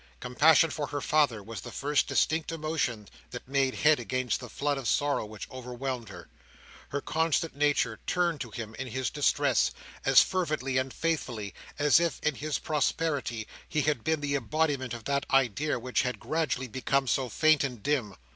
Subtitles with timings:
[0.19, 4.79] Compassion for her father was the first distinct emotion that made head against the flood
[4.79, 6.27] of sorrow which overwhelmed her.
[6.89, 9.69] Her constant nature turned to him in his distress,
[10.03, 15.03] as fervently and faithfully, as if, in his prosperity, he had been the embodiment of
[15.03, 18.15] that idea which had gradually become so faint and dim.